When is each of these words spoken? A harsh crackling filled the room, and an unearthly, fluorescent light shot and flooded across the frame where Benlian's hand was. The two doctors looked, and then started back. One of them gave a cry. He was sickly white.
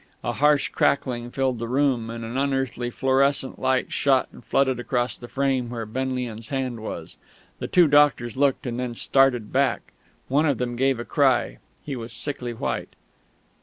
A 0.23 0.31
harsh 0.33 0.69
crackling 0.69 1.29
filled 1.29 1.59
the 1.59 1.67
room, 1.67 2.09
and 2.09 2.25
an 2.25 2.35
unearthly, 2.35 2.89
fluorescent 2.89 3.59
light 3.59 3.91
shot 3.93 4.29
and 4.31 4.43
flooded 4.43 4.79
across 4.79 5.15
the 5.15 5.27
frame 5.27 5.69
where 5.69 5.85
Benlian's 5.85 6.47
hand 6.47 6.79
was. 6.79 7.17
The 7.59 7.67
two 7.67 7.87
doctors 7.87 8.35
looked, 8.35 8.65
and 8.65 8.79
then 8.79 8.95
started 8.95 9.53
back. 9.53 9.93
One 10.27 10.47
of 10.47 10.57
them 10.57 10.75
gave 10.75 10.99
a 10.99 11.05
cry. 11.05 11.59
He 11.85 11.95
was 11.95 12.13
sickly 12.13 12.51
white. 12.51 12.95